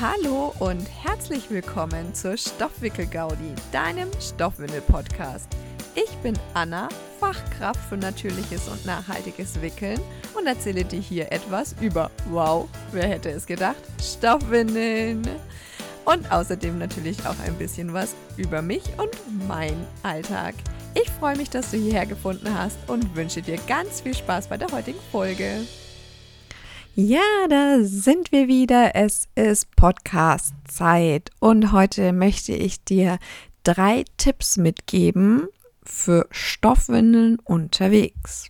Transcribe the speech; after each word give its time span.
Hallo 0.00 0.54
und 0.60 0.86
herzlich 1.02 1.50
willkommen 1.50 2.14
zur 2.14 2.36
Stoffwickel-Gaudi, 2.36 3.52
deinem 3.72 4.08
Stoffwindel-Podcast. 4.20 5.48
Ich 5.96 6.10
bin 6.18 6.38
Anna, 6.54 6.88
Fachkraft 7.18 7.80
für 7.88 7.96
natürliches 7.96 8.68
und 8.68 8.86
nachhaltiges 8.86 9.60
Wickeln 9.60 9.98
und 10.36 10.46
erzähle 10.46 10.84
dir 10.84 11.00
hier 11.00 11.32
etwas 11.32 11.74
über, 11.80 12.12
wow, 12.30 12.68
wer 12.92 13.08
hätte 13.08 13.30
es 13.30 13.44
gedacht, 13.44 13.82
Stoffwindeln. 14.00 15.28
Und 16.04 16.30
außerdem 16.30 16.78
natürlich 16.78 17.18
auch 17.26 17.38
ein 17.44 17.56
bisschen 17.56 17.92
was 17.92 18.14
über 18.36 18.62
mich 18.62 18.84
und 18.98 19.10
mein 19.48 19.84
Alltag. 20.04 20.54
Ich 20.94 21.10
freue 21.10 21.36
mich, 21.36 21.50
dass 21.50 21.72
du 21.72 21.76
hierher 21.76 22.06
gefunden 22.06 22.56
hast 22.56 22.78
und 22.86 23.16
wünsche 23.16 23.42
dir 23.42 23.58
ganz 23.66 24.02
viel 24.02 24.14
Spaß 24.14 24.46
bei 24.46 24.58
der 24.58 24.70
heutigen 24.70 25.00
Folge. 25.10 25.66
Ja, 27.00 27.46
da 27.48 27.84
sind 27.84 28.32
wir 28.32 28.48
wieder. 28.48 28.96
Es 28.96 29.28
ist 29.36 29.76
Podcast-Zeit 29.76 31.30
und 31.38 31.70
heute 31.70 32.12
möchte 32.12 32.52
ich 32.52 32.82
dir 32.82 33.20
drei 33.62 34.04
Tipps 34.16 34.56
mitgeben 34.56 35.46
für 35.84 36.26
Stoffwindeln 36.32 37.38
unterwegs. 37.38 38.48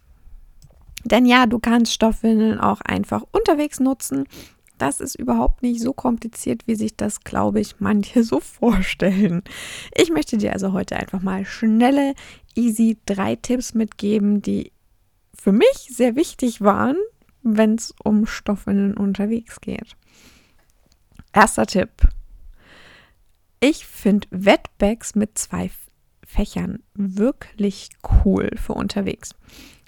Denn 1.05 1.27
ja, 1.27 1.45
du 1.45 1.59
kannst 1.59 1.93
Stoffwindeln 1.93 2.59
auch 2.59 2.81
einfach 2.81 3.23
unterwegs 3.33 3.81
nutzen. 3.81 4.25
Das 4.79 5.01
ist 5.01 5.17
überhaupt 5.17 5.63
nicht 5.63 5.83
so 5.83 5.93
kompliziert, 5.93 6.63
wie 6.67 6.75
sich 6.75 6.97
das, 6.97 7.21
glaube 7.25 7.61
ich, 7.61 7.81
manche 7.81 8.25
so 8.25 8.41
vorstellen. 8.41 9.43
Ich 9.95 10.09
möchte 10.09 10.39
dir 10.39 10.55
also 10.55 10.73
heute 10.73 10.97
einfach 10.97 11.21
mal 11.21 11.45
schnelle, 11.45 12.15
easy 12.55 12.97
drei 13.05 13.37
Tipps 13.37 13.75
mitgeben, 13.75 14.41
die 14.41 14.73
für 15.39 15.53
mich 15.53 15.91
sehr 15.91 16.17
wichtig 16.17 16.63
waren, 16.63 16.97
wenn 17.57 17.77
es 17.77 17.95
um 18.03 18.27
Stoffwindeln 18.27 18.97
unterwegs 18.97 19.61
geht. 19.61 19.97
Erster 21.33 21.67
Tipp. 21.67 21.91
Ich 23.61 23.87
finde 23.87 24.29
Wetbags 24.31 25.15
mit 25.15 25.39
zwei 25.39 25.71
Fächern 26.25 26.83
wirklich 26.95 27.91
cool 28.25 28.51
für 28.57 28.75
unterwegs. 28.75 29.35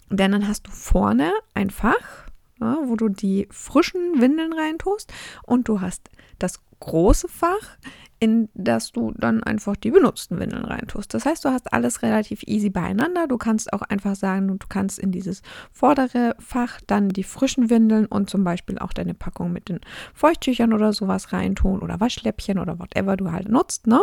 Denn 0.08 0.32
dann 0.32 0.48
hast 0.48 0.66
du 0.66 0.70
vorne 0.70 1.32
ein 1.54 1.70
Fach, 1.70 2.26
ja, 2.60 2.78
wo 2.84 2.96
du 2.96 3.08
die 3.08 3.48
frischen 3.50 4.20
Windeln 4.20 4.52
reintust 4.52 5.12
und 5.44 5.68
du 5.68 5.80
hast 5.80 6.10
das 6.38 6.60
große 6.80 7.28
Fach, 7.28 7.78
in 8.18 8.48
das 8.54 8.92
du 8.92 9.12
dann 9.16 9.42
einfach 9.42 9.76
die 9.76 9.90
benutzten 9.90 10.38
Windeln 10.38 10.64
reintust. 10.64 11.14
Das 11.14 11.24
heißt, 11.24 11.44
du 11.44 11.50
hast 11.50 11.72
alles 11.72 12.02
relativ 12.02 12.42
easy 12.46 12.68
beieinander. 12.68 13.26
Du 13.26 13.38
kannst 13.38 13.72
auch 13.72 13.82
einfach 13.82 14.14
sagen, 14.14 14.58
du 14.58 14.66
kannst 14.68 14.98
in 14.98 15.12
dieses 15.12 15.42
vordere 15.72 16.34
Fach 16.38 16.80
dann 16.86 17.08
die 17.08 17.24
frischen 17.24 17.70
Windeln 17.70 18.06
und 18.06 18.28
zum 18.28 18.44
Beispiel 18.44 18.78
auch 18.78 18.92
deine 18.92 19.14
Packung 19.14 19.52
mit 19.52 19.68
den 19.68 19.80
Feuchttüchern 20.12 20.72
oder 20.72 20.92
sowas 20.92 21.32
reintun 21.32 21.80
oder 21.80 22.00
Waschläppchen 22.00 22.58
oder 22.58 22.78
whatever 22.78 23.16
du 23.16 23.30
halt 23.30 23.48
nutzt, 23.48 23.86
ne? 23.86 24.02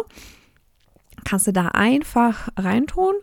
Kannst 1.26 1.48
du 1.48 1.54
da 1.54 1.70
einfach 1.70 2.50
reintun 2.58 3.16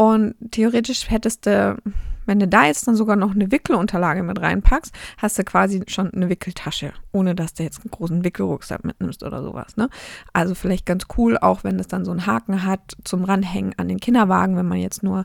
und 0.00 0.34
theoretisch 0.50 1.10
hättest 1.10 1.44
du 1.44 1.76
wenn 2.24 2.38
du 2.38 2.48
da 2.48 2.64
jetzt 2.64 2.86
dann 2.86 2.94
sogar 2.94 3.16
noch 3.16 3.32
eine 3.34 3.50
Wickelunterlage 3.50 4.22
mit 4.22 4.40
reinpackst, 4.40 4.94
hast 5.18 5.38
du 5.38 5.44
quasi 5.44 5.82
schon 5.88 6.14
eine 6.14 6.28
Wickeltasche, 6.28 6.92
ohne 7.12 7.34
dass 7.34 7.54
du 7.54 7.64
jetzt 7.64 7.80
einen 7.80 7.90
großen 7.90 8.22
Wickelrucksack 8.22 8.84
mitnimmst 8.84 9.24
oder 9.24 9.42
sowas. 9.42 9.76
Ne? 9.76 9.90
Also 10.32 10.54
vielleicht 10.54 10.86
ganz 10.86 11.06
cool, 11.18 11.36
auch 11.36 11.64
wenn 11.64 11.80
es 11.80 11.88
dann 11.88 12.04
so 12.04 12.12
einen 12.12 12.26
Haken 12.26 12.64
hat 12.64 12.96
zum 13.02 13.24
Ranhängen 13.24 13.74
an 13.78 13.88
den 13.88 13.98
Kinderwagen, 13.98 14.56
wenn 14.56 14.68
man 14.68 14.78
jetzt 14.78 15.02
nur, 15.02 15.24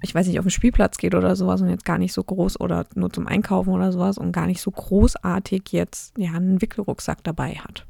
ich 0.00 0.14
weiß 0.14 0.28
nicht, 0.28 0.38
auf 0.38 0.44
den 0.44 0.50
Spielplatz 0.50 0.96
geht 0.96 1.16
oder 1.16 1.34
sowas 1.34 1.60
und 1.60 1.68
jetzt 1.68 1.84
gar 1.84 1.98
nicht 1.98 2.12
so 2.12 2.22
groß 2.22 2.60
oder 2.60 2.86
nur 2.94 3.12
zum 3.12 3.26
Einkaufen 3.26 3.70
oder 3.72 3.90
sowas 3.90 4.16
und 4.16 4.30
gar 4.30 4.46
nicht 4.46 4.60
so 4.60 4.70
großartig 4.70 5.64
jetzt 5.72 6.16
ja 6.16 6.34
einen 6.34 6.62
Wickelrucksack 6.62 7.24
dabei 7.24 7.56
hat. 7.56 7.84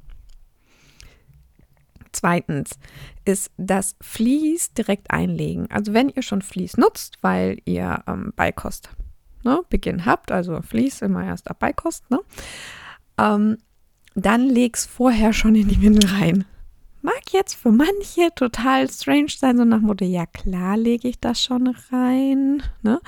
Zweitens 2.14 2.78
ist 3.24 3.50
das 3.56 3.96
Vlies 4.00 4.72
direkt 4.72 5.10
einlegen. 5.10 5.68
Also 5.70 5.92
wenn 5.92 6.08
ihr 6.08 6.22
schon 6.22 6.42
Vlies 6.42 6.77
nutzt, 6.77 7.18
weil 7.22 7.58
ihr 7.64 8.02
ähm, 8.06 8.33
Beikost 8.36 8.90
ne, 9.42 9.62
Beginn 9.68 10.06
habt, 10.06 10.33
also 10.33 10.61
Vlies 10.62 11.02
immer 11.02 11.24
erst 11.24 11.50
ab 11.50 11.58
Beikost, 11.58 12.11
ne, 12.11 12.20
ähm, 13.18 13.58
dann 14.14 14.48
leg's 14.48 14.86
vorher 14.86 15.33
schon 15.33 15.56
in 15.56 15.68
die 15.68 15.83
Windel 15.83 16.08
rein 16.08 16.44
mag 17.04 17.32
jetzt 17.32 17.54
für 17.54 17.70
manche 17.70 18.30
total 18.34 18.90
strange 18.90 19.28
sein, 19.28 19.58
so 19.58 19.64
nach 19.66 19.80
Motto, 19.80 20.06
ja 20.06 20.24
klar 20.24 20.78
lege 20.78 21.06
ich 21.06 21.20
das 21.20 21.42
schon 21.42 21.68
rein. 21.92 22.62
Ne? 22.82 22.98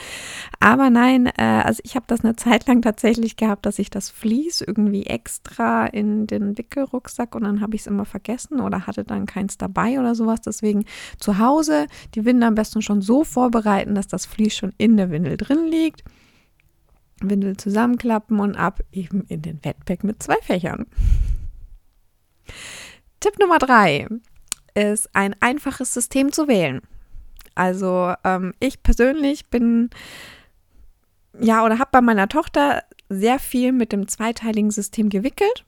Aber 0.61 0.91
nein, 0.91 1.27
äh, 1.27 1.63
also 1.65 1.81
ich 1.83 1.97
habe 1.97 2.05
das 2.07 2.23
eine 2.23 2.37
Zeit 2.37 2.67
lang 2.67 2.83
tatsächlich 2.83 3.37
gehabt, 3.37 3.65
dass 3.65 3.79
ich 3.79 3.89
das 3.89 4.11
Vlies 4.11 4.61
irgendwie 4.61 5.07
extra 5.07 5.87
in 5.87 6.27
den 6.27 6.59
Wickelrucksack 6.59 7.35
und 7.35 7.45
dann 7.45 7.63
habe 7.63 7.75
ich 7.75 7.83
es 7.83 7.87
immer 7.87 8.05
vergessen 8.05 8.61
oder 8.61 8.87
hatte 8.87 9.03
dann 9.03 9.25
keins 9.25 9.57
dabei 9.57 9.99
oder 9.99 10.15
sowas. 10.15 10.43
Deswegen 10.43 10.85
zu 11.19 11.39
Hause 11.39 11.87
die 12.15 12.27
Windel 12.27 12.49
am 12.49 12.55
besten 12.55 12.83
schon 12.83 13.01
so 13.01 13.25
vorbereiten, 13.25 13.95
dass 13.95 14.09
das 14.09 14.27
Vlies 14.27 14.55
schon 14.55 14.75
in 14.77 14.99
der 14.99 15.11
Windel 15.11 15.39
drin 15.39 15.69
liegt. 15.71 16.05
Windel 17.23 17.57
zusammenklappen 17.57 18.41
und 18.41 18.57
ab 18.57 18.81
eben 18.93 19.23
in 19.23 19.41
den 19.41 19.65
Wetback 19.65 20.05
mit 20.05 20.23
zwei 20.23 20.37
Fächern. 20.43 20.85
Tipp 23.21 23.39
Nummer 23.39 23.59
drei 23.59 24.07
ist 24.75 25.09
ein 25.15 25.35
einfaches 25.41 25.93
System 25.95 26.33
zu 26.33 26.49
wählen. 26.49 26.83
Also 27.55 28.13
ähm, 28.25 28.53
ich 28.61 28.83
persönlich 28.83 29.49
bin 29.49 29.91
ja 31.41 31.65
oder 31.65 31.79
habe 31.79 31.91
bei 31.93 32.01
meiner 32.01 32.29
Tochter 32.29 32.83
sehr 33.09 33.39
viel 33.39 33.73
mit 33.73 33.93
dem 33.93 34.09
zweiteiligen 34.09 34.71
System 34.71 35.09
gewickelt 35.09 35.65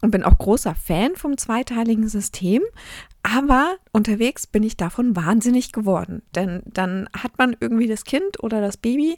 und 0.00 0.10
bin 0.10 0.24
auch 0.24 0.38
großer 0.38 0.74
Fan 0.74 1.16
vom 1.16 1.36
zweiteiligen 1.36 2.08
System. 2.08 2.62
Aber 3.34 3.76
unterwegs 3.92 4.46
bin 4.46 4.62
ich 4.62 4.76
davon 4.76 5.14
wahnsinnig 5.14 5.72
geworden. 5.72 6.22
Denn 6.34 6.62
dann 6.66 7.08
hat 7.12 7.36
man 7.36 7.56
irgendwie 7.60 7.86
das 7.86 8.04
Kind 8.04 8.42
oder 8.42 8.60
das 8.60 8.76
Baby 8.76 9.16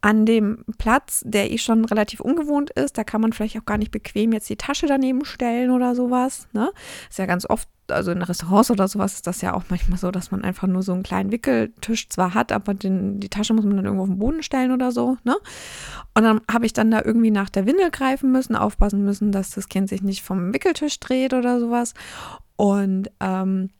an 0.00 0.26
dem 0.26 0.64
Platz, 0.78 1.22
der 1.24 1.52
eh 1.52 1.58
schon 1.58 1.84
relativ 1.84 2.20
ungewohnt 2.20 2.70
ist. 2.70 2.98
Da 2.98 3.04
kann 3.04 3.20
man 3.20 3.32
vielleicht 3.32 3.56
auch 3.58 3.64
gar 3.64 3.78
nicht 3.78 3.92
bequem 3.92 4.32
jetzt 4.32 4.48
die 4.48 4.56
Tasche 4.56 4.86
daneben 4.86 5.24
stellen 5.24 5.70
oder 5.70 5.94
sowas. 5.94 6.48
Ne? 6.52 6.72
Ist 7.08 7.18
ja 7.18 7.26
ganz 7.26 7.48
oft, 7.48 7.68
also 7.88 8.10
in 8.10 8.22
Restaurants 8.22 8.70
oder 8.70 8.88
sowas 8.88 9.14
ist 9.14 9.26
das 9.26 9.42
ja 9.42 9.54
auch 9.54 9.64
manchmal 9.68 9.98
so, 9.98 10.10
dass 10.10 10.32
man 10.32 10.42
einfach 10.42 10.66
nur 10.66 10.82
so 10.82 10.92
einen 10.92 11.04
kleinen 11.04 11.30
Wickeltisch 11.30 12.08
zwar 12.08 12.34
hat, 12.34 12.50
aber 12.50 12.74
den, 12.74 13.20
die 13.20 13.28
Tasche 13.28 13.54
muss 13.54 13.64
man 13.64 13.76
dann 13.76 13.84
irgendwo 13.84 14.04
auf 14.04 14.08
den 14.08 14.18
Boden 14.18 14.42
stellen 14.42 14.72
oder 14.72 14.90
so. 14.90 15.18
Ne? 15.22 15.36
Und 16.14 16.24
dann 16.24 16.40
habe 16.50 16.66
ich 16.66 16.72
dann 16.72 16.90
da 16.90 17.02
irgendwie 17.04 17.30
nach 17.30 17.50
der 17.50 17.66
Windel 17.66 17.90
greifen 17.90 18.32
müssen, 18.32 18.56
aufpassen 18.56 19.04
müssen, 19.04 19.30
dass 19.30 19.50
das 19.50 19.68
Kind 19.68 19.88
sich 19.88 20.02
nicht 20.02 20.22
vom 20.22 20.52
Wickeltisch 20.52 20.98
dreht 20.98 21.32
oder 21.32 21.60
sowas. 21.60 21.94
Und 22.62 23.10
ähm, 23.18 23.70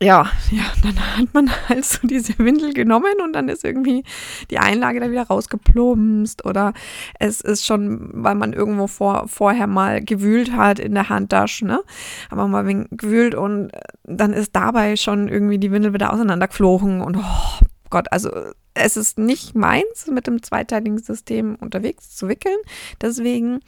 ja, 0.00 0.30
ja, 0.52 0.62
dann 0.84 1.18
hat 1.18 1.34
man 1.34 1.50
halt 1.68 1.84
so 1.84 2.06
diese 2.06 2.38
Windel 2.38 2.74
genommen 2.74 3.14
und 3.24 3.32
dann 3.32 3.48
ist 3.48 3.64
irgendwie 3.64 4.04
die 4.52 4.60
Einlage 4.60 5.00
da 5.00 5.10
wieder 5.10 5.24
rausgeplumpst 5.26 6.44
oder 6.44 6.74
es 7.18 7.40
ist 7.40 7.66
schon, 7.66 8.08
weil 8.12 8.36
man 8.36 8.52
irgendwo 8.52 8.86
vor, 8.86 9.26
vorher 9.26 9.66
mal 9.66 10.00
gewühlt 10.00 10.52
hat 10.52 10.78
in 10.78 10.94
der 10.94 11.08
Handtasche, 11.08 11.66
ne? 11.66 11.82
Aber 12.30 12.46
mal 12.46 12.86
gewühlt 12.92 13.34
und 13.34 13.72
dann 14.04 14.32
ist 14.32 14.54
dabei 14.54 14.94
schon 14.94 15.26
irgendwie 15.26 15.58
die 15.58 15.72
Windel 15.72 15.92
wieder 15.92 16.12
auseinandergeflogen 16.12 17.00
und 17.00 17.16
oh 17.16 17.66
Gott, 17.90 18.12
also 18.12 18.30
es 18.74 18.96
ist 18.96 19.18
nicht 19.18 19.56
meins, 19.56 20.06
mit 20.08 20.28
dem 20.28 20.40
zweiteiligen 20.40 20.98
System 20.98 21.56
unterwegs 21.56 22.14
zu 22.14 22.28
wickeln. 22.28 22.58
Deswegen 23.00 23.58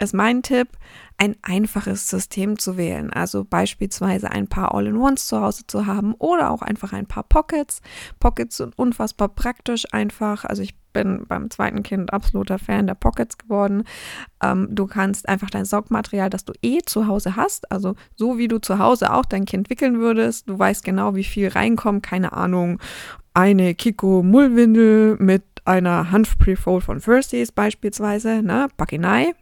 ist 0.00 0.14
mein 0.14 0.42
Tipp, 0.42 0.68
ein 1.18 1.36
einfaches 1.42 2.08
System 2.08 2.58
zu 2.58 2.76
wählen. 2.76 3.12
Also 3.12 3.44
beispielsweise 3.44 4.30
ein 4.30 4.48
paar 4.48 4.74
All-in-Ones 4.74 5.26
zu 5.26 5.40
Hause 5.40 5.66
zu 5.66 5.86
haben 5.86 6.14
oder 6.14 6.50
auch 6.50 6.62
einfach 6.62 6.92
ein 6.92 7.06
paar 7.06 7.24
Pockets. 7.24 7.82
Pockets 8.18 8.56
sind 8.56 8.78
unfassbar 8.78 9.28
praktisch 9.28 9.84
einfach. 9.92 10.44
Also 10.44 10.62
ich 10.62 10.74
bin 10.92 11.24
beim 11.28 11.50
zweiten 11.50 11.82
Kind 11.82 12.12
absoluter 12.12 12.58
Fan 12.58 12.86
der 12.86 12.94
Pockets 12.94 13.38
geworden. 13.38 13.84
Ähm, 14.42 14.68
du 14.70 14.86
kannst 14.86 15.28
einfach 15.28 15.50
dein 15.50 15.64
Saugmaterial, 15.64 16.30
das 16.30 16.44
du 16.44 16.52
eh 16.62 16.78
zu 16.84 17.06
Hause 17.06 17.36
hast, 17.36 17.70
also 17.70 17.94
so 18.16 18.38
wie 18.38 18.48
du 18.48 18.58
zu 18.58 18.78
Hause 18.78 19.12
auch 19.12 19.24
dein 19.24 19.44
Kind 19.44 19.70
wickeln 19.70 20.00
würdest, 20.00 20.48
du 20.48 20.58
weißt 20.58 20.84
genau, 20.84 21.14
wie 21.14 21.24
viel 21.24 21.48
reinkommt, 21.48 22.02
keine 22.02 22.32
Ahnung, 22.32 22.80
eine 23.34 23.74
Kiko 23.74 24.22
Mullwindel 24.22 25.16
mit 25.18 25.44
einer 25.64 26.10
Hanf-Prefold 26.10 26.82
von 26.82 27.00
Firsties 27.00 27.52
beispielsweise, 27.52 28.42
ne, 28.42 28.68
Bakinei, 28.76 29.34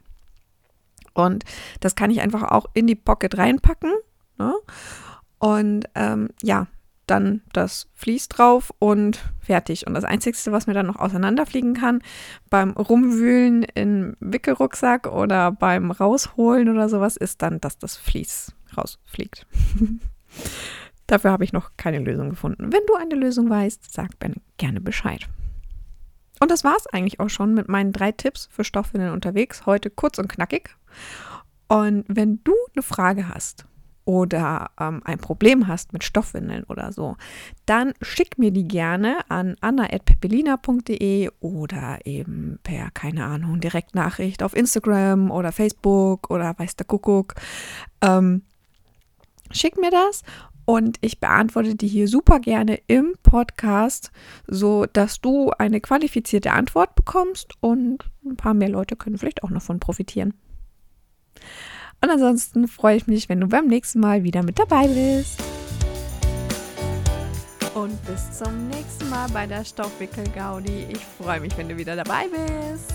und 1.19 1.45
das 1.81 1.95
kann 1.95 2.11
ich 2.11 2.21
einfach 2.21 2.43
auch 2.43 2.67
in 2.75 2.87
die 2.87 2.95
Pocket 2.95 3.37
reinpacken. 3.37 3.93
Ne? 4.39 4.55
Und 5.39 5.87
ähm, 5.95 6.31
ja, 6.43 6.67
dann 7.07 7.43
das 7.53 7.89
Vlies 7.95 8.29
drauf 8.29 8.73
und 8.79 9.33
fertig. 9.41 9.87
Und 9.87 9.95
das 9.95 10.05
Einzige, 10.05 10.37
was 10.53 10.67
mir 10.67 10.75
dann 10.75 10.87
noch 10.87 10.97
auseinanderfliegen 10.97 11.75
kann, 11.75 12.03
beim 12.51 12.73
Rumwühlen 12.73 13.65
im 13.75 14.17
Wickelrucksack 14.21 15.07
oder 15.07 15.53
beim 15.53 15.91
Rausholen 15.91 16.69
oder 16.69 16.89
sowas, 16.89 17.17
ist 17.17 17.43
dann, 17.43 17.61
dass 17.61 17.79
das 17.79 17.97
Vlies 17.97 18.53
rausfliegt. 18.77 19.47
Dafür 21.07 21.33
habe 21.33 21.45
ich 21.45 21.55
noch 21.55 21.71
keine 21.79 22.01
Lösung 22.01 22.29
gefunden. 22.31 22.71
Wenn 22.73 22.85
du 22.87 22.95
eine 22.95 23.15
Lösung 23.15 23.49
weißt, 23.49 23.91
sag 23.91 24.11
gerne 24.59 24.81
Bescheid. 24.81 25.27
Und 26.41 26.51
das 26.51 26.65
war 26.65 26.77
es 26.77 26.87
eigentlich 26.87 27.21
auch 27.21 27.31
schon 27.31 27.55
mit 27.55 27.69
meinen 27.69 27.93
drei 27.93 28.13
Tipps 28.13 28.49
für 28.51 28.65
Stoffwindeln 28.65 29.13
unterwegs. 29.13 29.67
Heute 29.67 29.91
kurz 29.91 30.19
und 30.19 30.29
knackig. 30.29 30.77
Und 31.69 32.05
wenn 32.09 32.43
du 32.45 32.55
eine 32.75 32.83
Frage 32.83 33.29
hast 33.29 33.67
oder 34.09 34.71
ähm, 34.81 35.03
ein 35.05 35.19
Problem 35.19 35.69
hast 35.69 35.93
mit 35.93 36.03
Stoffwindeln 36.03 36.65
oder 36.65 36.93
so, 36.93 37.17
dann 37.67 37.93
schick 38.01 38.39
mir 38.39 38.51
die 38.51 38.67
gerne 38.67 39.19
an 39.29 39.57
anna.pepelina.de 39.61 41.29
oder 41.41 41.99
eben 42.07 42.59
per, 42.63 42.91
keine 42.93 43.27
Ahnung, 43.27 43.61
Direktnachricht 43.61 44.43
auf 44.43 44.57
Instagram 44.57 45.31
oder 45.31 45.53
Facebook 45.53 46.31
oder 46.31 46.59
weiß 46.59 46.77
der 46.77 46.87
Kuckuck. 46.87 47.35
Ähm, 48.01 48.43
schick 49.51 49.77
mir 49.79 49.91
das 49.91 50.23
und 50.69 50.99
ich 51.01 51.19
beantworte 51.19 51.77
die 51.77 51.89
hier 51.89 52.09
super 52.09 52.41
gerne 52.41 52.79
im 52.89 53.15
Podcast, 53.23 54.13
so 54.47 54.85
dass 54.85 55.19
du 55.19 55.51
eine 55.57 55.81
qualifizierte 55.81 56.53
Antwort 56.53 56.95
bekommst 56.95 57.55
und 57.61 58.05
ein 58.23 58.37
paar 58.37 58.53
mehr 58.53 58.69
Leute 58.69 58.95
können 58.95 59.17
vielleicht 59.17 59.43
auch 59.43 59.49
noch 59.49 59.63
von 59.63 59.81
profitieren. 59.81 60.35
Und 62.03 62.11
ansonsten 62.11 62.69
freue 62.69 62.99
ich 62.99 63.07
mich, 63.07 63.31
wenn 63.31 63.41
du 63.41 63.47
beim 63.47 63.67
nächsten 63.67 63.99
Mal 63.99 64.25
wieder 64.25 64.43
mit 64.43 64.59
dabei 64.59 64.89
bist. 64.89 65.41
Und 67.75 68.05
bis 68.05 68.39
zum 68.39 68.69
nächsten 68.69 69.09
Mal 69.09 69.27
bei 69.31 69.47
der 69.47 69.65
Stoffwickel-Gaudi. 69.65 70.89
Ich 70.91 71.01
freue 71.19 71.41
mich, 71.41 71.57
wenn 71.57 71.71
du 71.71 71.79
wieder 71.79 71.97
dabei 71.97 72.27
bist. 72.29 72.93